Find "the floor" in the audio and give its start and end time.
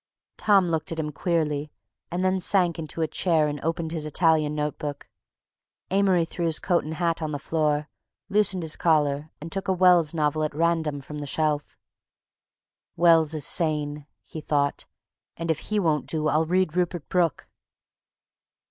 7.31-7.87